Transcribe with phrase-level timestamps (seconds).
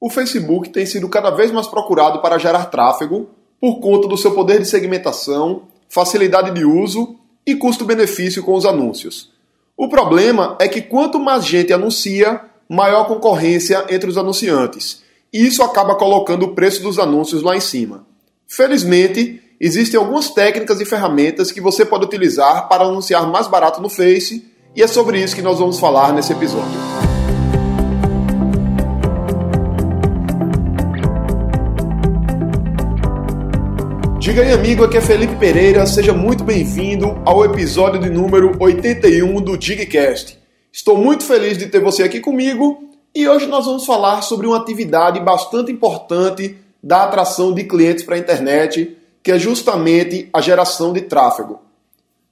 [0.00, 3.28] o Facebook tem sido cada vez mais procurado para gerar tráfego
[3.60, 9.30] por conta do seu poder de segmentação, facilidade de uso e custo-benefício com os anúncios.
[9.76, 15.02] O problema é que quanto mais gente anuncia, maior concorrência entre os anunciantes,
[15.32, 18.06] e isso acaba colocando o preço dos anúncios lá em cima.
[18.48, 23.90] Felizmente, existem algumas técnicas e ferramentas que você pode utilizar para anunciar mais barato no
[23.90, 27.09] Face, e é sobre isso que nós vamos falar nesse episódio.
[34.20, 39.40] Diga aí, amigo, aqui é Felipe Pereira, seja muito bem-vindo ao episódio de número 81
[39.40, 40.38] do Digcast.
[40.70, 44.58] Estou muito feliz de ter você aqui comigo e hoje nós vamos falar sobre uma
[44.58, 50.92] atividade bastante importante da atração de clientes para a internet, que é justamente a geração
[50.92, 51.58] de tráfego.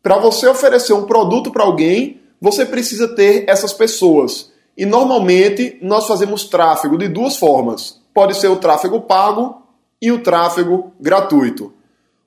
[0.00, 4.52] Para você oferecer um produto para alguém, você precisa ter essas pessoas.
[4.78, 8.00] E normalmente nós fazemos tráfego de duas formas.
[8.14, 9.62] Pode ser o tráfego pago
[10.02, 11.72] e o tráfego gratuito.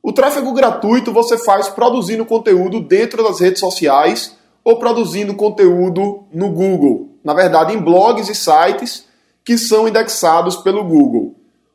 [0.08, 6.52] O tráfego gratuito você faz produzindo conteúdo dentro das redes sociais ou produzindo conteúdo no
[6.52, 9.08] Google, na verdade em blogs e sites
[9.44, 11.34] que são indexados pelo Google.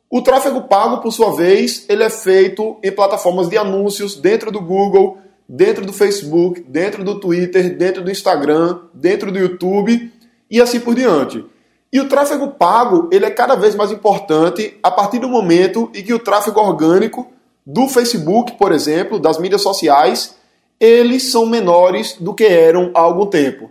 [0.09, 4.61] O tráfego pago, por sua vez, ele é feito em plataformas de anúncios dentro do
[4.61, 10.09] Google, dentro do Facebook, dentro do Twitter, dentro do Instagram, dentro do YouTube
[10.49, 11.43] e assim por diante.
[11.91, 16.01] E o tráfego pago, ele é cada vez mais importante a partir do momento em
[16.01, 17.27] que o tráfego orgânico
[17.65, 20.35] do Facebook, por exemplo, das mídias sociais,
[20.79, 23.69] eles são menores do que eram há algum tempo.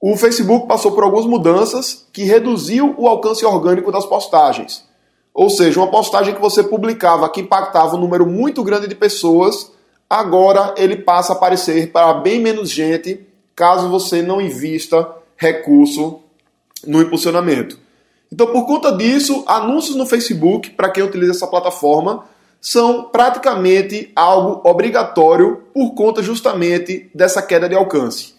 [0.00, 4.84] O Facebook passou por algumas mudanças que reduziu o alcance orgânico das postagens.
[5.32, 9.70] Ou seja, uma postagem que você publicava que impactava um número muito grande de pessoas,
[10.10, 16.20] agora ele passa a aparecer para bem menos gente, caso você não invista recurso
[16.84, 17.78] no impulsionamento.
[18.32, 22.24] Então, por conta disso, anúncios no Facebook, para quem utiliza essa plataforma,
[22.62, 28.34] são praticamente algo obrigatório por conta justamente dessa queda de alcance.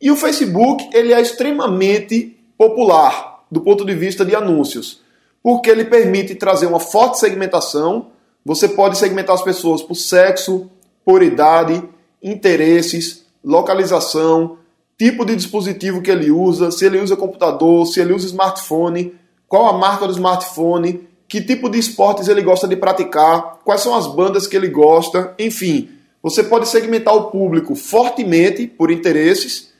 [0.00, 5.02] E o Facebook ele é extremamente popular do ponto de vista de anúncios,
[5.42, 8.06] porque ele permite trazer uma forte segmentação.
[8.42, 10.70] Você pode segmentar as pessoas por sexo,
[11.04, 11.82] por idade,
[12.22, 14.56] interesses, localização,
[14.98, 19.14] tipo de dispositivo que ele usa, se ele usa computador, se ele usa smartphone,
[19.46, 23.94] qual a marca do smartphone, que tipo de esportes ele gosta de praticar, quais são
[23.94, 25.90] as bandas que ele gosta, enfim.
[26.22, 29.72] Você pode segmentar o público fortemente por interesses.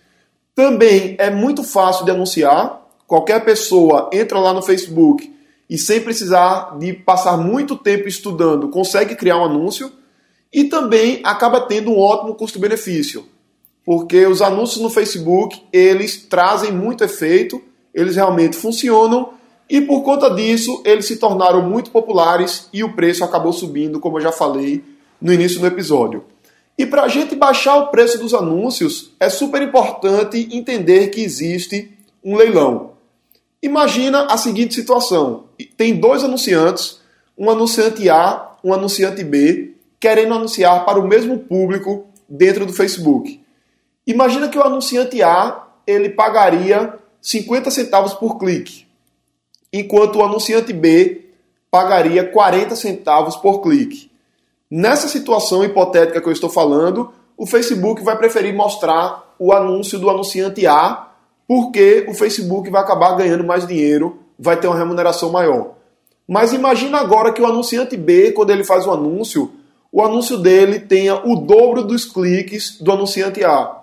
[0.55, 2.87] Também é muito fácil de anunciar.
[3.07, 5.35] Qualquer pessoa entra lá no Facebook
[5.69, 9.91] e sem precisar de passar muito tempo estudando, consegue criar um anúncio
[10.53, 13.25] e também acaba tendo um ótimo custo-benefício
[13.89, 17.59] porque os anúncios no Facebook eles trazem muito efeito,
[17.95, 19.31] eles realmente funcionam
[19.69, 24.19] e por conta disso eles se tornaram muito populares e o preço acabou subindo, como
[24.19, 24.83] eu já falei
[25.21, 26.25] no início do episódio.
[26.79, 31.93] E para a gente baixar o preço dos anúncios, é super importante entender que existe
[32.25, 32.93] um leilão.
[33.61, 35.45] Imagina a seguinte situação:
[35.77, 37.01] tem dois anunciantes,
[37.37, 43.41] um anunciante A, um anunciante B, querendo anunciar para o mesmo público dentro do Facebook.
[44.07, 48.87] Imagina que o anunciante A ele pagaria 50 centavos por clique,
[49.73, 51.27] enquanto o anunciante B
[51.71, 54.11] pagaria 40 centavos por clique.
[54.71, 60.11] Nessa situação hipotética que eu estou falando, o Facebook vai preferir mostrar o anúncio do
[60.11, 61.09] anunciante A,
[61.47, 65.75] porque o Facebook vai acabar ganhando mais dinheiro, vai ter uma remuneração maior.
[66.27, 69.51] Mas imagina agora que o anunciante B, quando ele faz o anúncio,
[69.91, 73.79] o anúncio dele tenha o dobro dos cliques do anunciante A.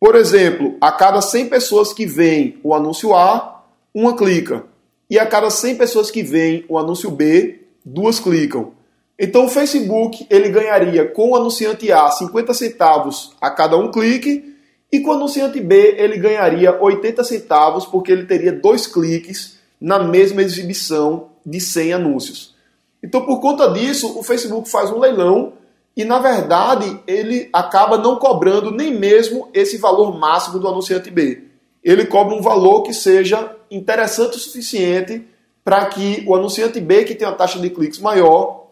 [0.00, 3.62] Por exemplo, a cada 100 pessoas que veem o anúncio A,
[3.94, 4.64] uma clica.
[5.08, 8.72] E a cada 100 pessoas que veem o anúncio B, duas clicam.
[9.18, 14.56] Então o Facebook ele ganharia com o anunciante A 50 centavos a cada um clique
[14.90, 20.00] e com o anunciante B ele ganharia 80 centavos porque ele teria dois cliques na
[20.00, 22.54] mesma exibição de 100 anúncios.
[23.02, 25.52] Então por conta disso o Facebook faz um leilão
[25.96, 31.44] e na verdade ele acaba não cobrando nem mesmo esse valor máximo do anunciante B.
[31.84, 35.26] Ele cobra um valor que seja interessante o suficiente
[35.62, 38.66] para que o anunciante B, que tem uma taxa de cliques maior,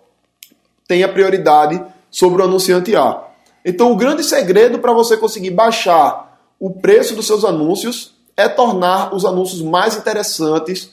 [0.89, 3.23] tenha prioridade sobre o anunciante A.
[3.65, 9.15] Então, o grande segredo para você conseguir baixar o preço dos seus anúncios é tornar
[9.15, 10.91] os anúncios mais interessantes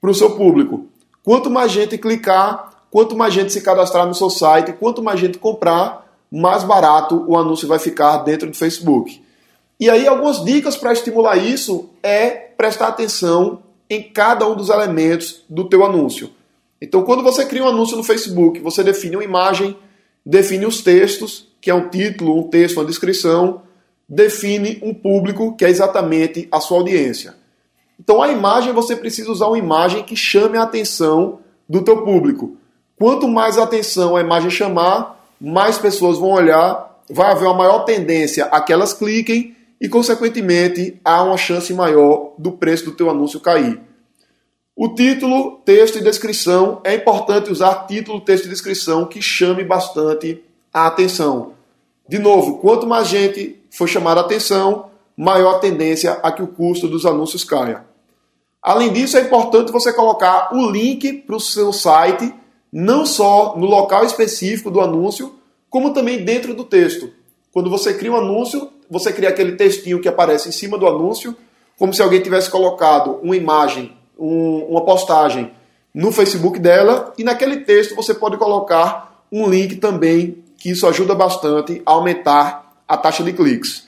[0.00, 0.86] para o seu público.
[1.22, 5.36] Quanto mais gente clicar, Quanto mais gente se cadastrar no seu site, quanto mais gente
[5.36, 9.22] comprar, mais barato o anúncio vai ficar dentro do Facebook.
[9.78, 15.44] E aí, algumas dicas para estimular isso é prestar atenção em cada um dos elementos
[15.48, 16.30] do teu anúncio.
[16.80, 19.76] Então, quando você cria um anúncio no Facebook, você define uma imagem,
[20.24, 23.62] define os textos, que é um título, um texto, uma descrição,
[24.08, 27.34] define um público, que é exatamente a sua audiência.
[27.98, 32.56] Então, a imagem, você precisa usar uma imagem que chame a atenção do teu público.
[32.98, 38.46] Quanto mais atenção a imagem chamar, mais pessoas vão olhar, vai haver uma maior tendência
[38.46, 43.40] a que elas cliquem e, consequentemente, há uma chance maior do preço do teu anúncio
[43.40, 43.80] cair.
[44.74, 50.42] O título, texto e descrição, é importante usar título, texto e descrição que chame bastante
[50.72, 51.52] a atenção.
[52.08, 56.46] De novo, quanto mais gente for chamar a atenção, maior a tendência a que o
[56.46, 57.84] custo dos anúncios caia.
[58.62, 62.34] Além disso, é importante você colocar o link para o seu site,
[62.72, 65.36] não só no local específico do anúncio,
[65.70, 67.10] como também dentro do texto.
[67.52, 71.36] Quando você cria um anúncio, você cria aquele textinho que aparece em cima do anúncio,
[71.78, 75.52] como se alguém tivesse colocado uma imagem um, uma postagem
[75.94, 81.14] no Facebook dela e naquele texto você pode colocar um link também, que isso ajuda
[81.14, 83.86] bastante a aumentar a taxa de cliques.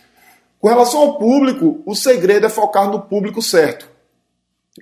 [0.60, 3.88] Com relação ao público, o segredo é focar no público certo.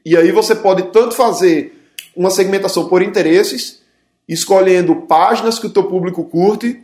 [0.05, 3.83] E aí você pode tanto fazer uma segmentação por interesses,
[4.27, 6.83] escolhendo páginas que o teu público curte,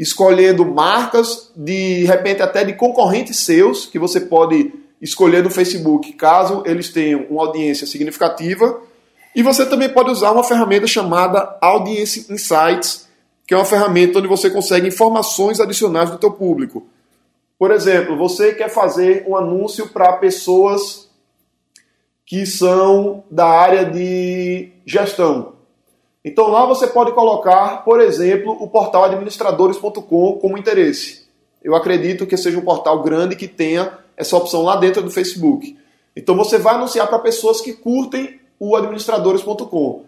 [0.00, 6.62] escolhendo marcas de repente até de concorrentes seus que você pode escolher no Facebook, caso
[6.64, 8.80] eles tenham uma audiência significativa.
[9.36, 13.08] E você também pode usar uma ferramenta chamada Audience Insights,
[13.46, 16.86] que é uma ferramenta onde você consegue informações adicionais do teu público.
[17.58, 21.10] Por exemplo, você quer fazer um anúncio para pessoas
[22.24, 25.59] que são da área de gestão.
[26.24, 31.26] Então lá você pode colocar, por exemplo, o portal administradores.com como interesse.
[31.62, 35.76] Eu acredito que seja um portal grande que tenha essa opção lá dentro do Facebook.
[36.14, 40.04] Então você vai anunciar para pessoas que curtem o administradores.com.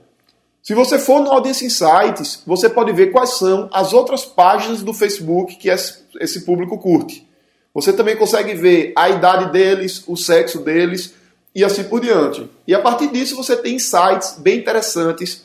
[0.63, 4.93] Se você for no Audience Insights, você pode ver quais são as outras páginas do
[4.93, 7.27] Facebook que esse público curte.
[7.75, 11.15] Você também consegue ver a idade deles, o sexo deles
[11.55, 12.49] e assim por diante.
[12.67, 15.45] E a partir disso você tem insights bem interessantes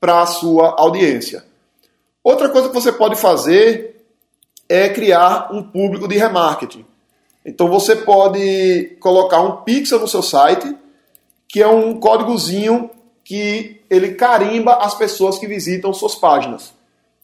[0.00, 1.44] para a sua audiência.
[2.22, 4.04] Outra coisa que você pode fazer
[4.68, 6.84] é criar um público de remarketing.
[7.44, 10.76] Então você pode colocar um pixel no seu site,
[11.48, 12.90] que é um códigozinho
[13.24, 16.74] que ele carimba as pessoas que visitam suas páginas.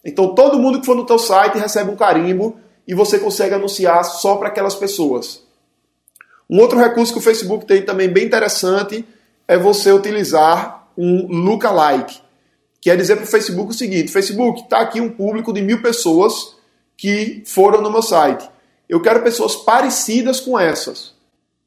[0.05, 2.57] Então todo mundo que for no teu site recebe um carimbo
[2.87, 5.43] e você consegue anunciar só para aquelas pessoas.
[6.49, 9.05] Um outro recurso que o Facebook tem também bem interessante
[9.49, 12.24] é você utilizar um lookalike.
[12.85, 16.55] Quer dizer para o Facebook o seguinte: Facebook, está aqui um público de mil pessoas
[16.99, 18.47] que foram no meu site.
[18.87, 21.15] Eu quero pessoas parecidas com essas.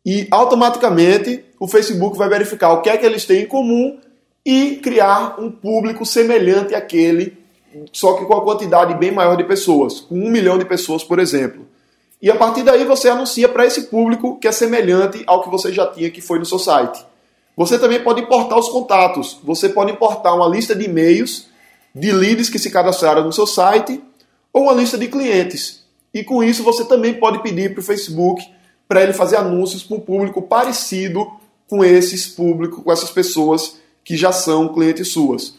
[0.06, 3.98] E automaticamente o Facebook vai verificar o que é que eles têm em comum
[4.46, 7.36] e criar um público semelhante àquele,
[7.92, 11.18] só que com a quantidade bem maior de pessoas, com um milhão de pessoas, por
[11.18, 11.68] exemplo.
[12.22, 15.74] E a partir daí você anuncia para esse público que é semelhante ao que você
[15.74, 17.04] já tinha que foi no seu site.
[17.58, 19.40] Você também pode importar os contatos.
[19.44, 21.48] Você pode importar uma lista de e-mails
[21.94, 24.00] de leads que se cadastraram no seu site
[24.54, 25.84] ou uma lista de clientes.
[26.14, 28.48] E com isso você também pode pedir para o Facebook
[28.88, 31.28] para ele fazer anúncios para um público parecido
[31.68, 35.56] com esses públicos, com essas pessoas que já são clientes suas.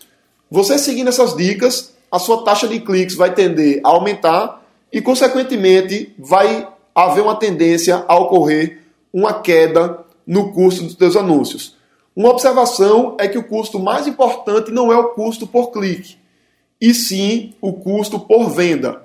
[0.50, 6.14] Você seguindo essas dicas, a sua taxa de cliques vai tender a aumentar e, consequentemente,
[6.18, 11.77] vai haver uma tendência a ocorrer uma queda no custo dos seus anúncios.
[12.18, 16.16] Uma observação é que o custo mais importante não é o custo por clique,
[16.80, 19.02] e sim o custo por venda.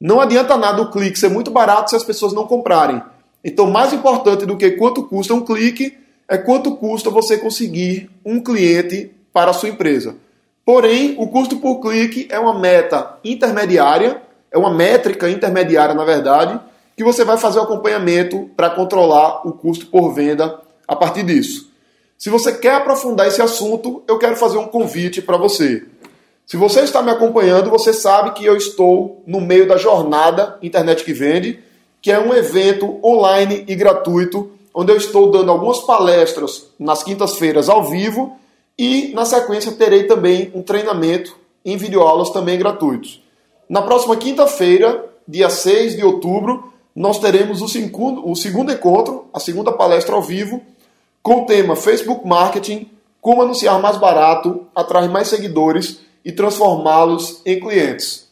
[0.00, 3.02] Não adianta nada o clique ser muito barato se as pessoas não comprarem.
[3.44, 8.42] Então, mais importante do que quanto custa um clique é quanto custa você conseguir um
[8.42, 10.16] cliente para a sua empresa.
[10.64, 16.58] Porém, o custo por clique é uma meta intermediária, é uma métrica intermediária, na verdade,
[16.96, 21.69] que você vai fazer o acompanhamento para controlar o custo por venda a partir disso.
[22.20, 25.84] Se você quer aprofundar esse assunto, eu quero fazer um convite para você.
[26.44, 31.02] Se você está me acompanhando, você sabe que eu estou no meio da jornada Internet
[31.02, 31.60] que Vende,
[32.02, 37.70] que é um evento online e gratuito, onde eu estou dando algumas palestras nas quintas-feiras
[37.70, 38.36] ao vivo
[38.78, 41.34] e na sequência terei também um treinamento
[41.64, 43.22] em videoaulas também gratuitos.
[43.66, 49.40] Na próxima quinta-feira, dia 6 de outubro, nós teremos o segundo, o segundo encontro, a
[49.40, 50.60] segunda palestra ao vivo,
[51.22, 57.60] com o tema Facebook Marketing: Como anunciar mais barato, atrair mais seguidores e transformá-los em
[57.60, 58.28] clientes.